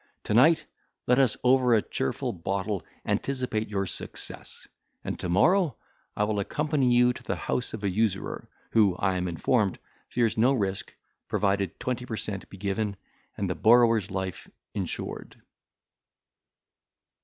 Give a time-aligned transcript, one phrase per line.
[0.23, 0.65] To night
[1.05, 4.67] let us over a cheerful bottle anticipate your success;
[5.03, 5.77] and to morrow
[6.17, 9.77] I will accompany you to the house of an usurer, who, I am informed,
[10.09, 10.91] fears no risk,
[11.27, 12.95] provided twenty per cent be given,
[13.37, 15.39] and the borrower's life insured."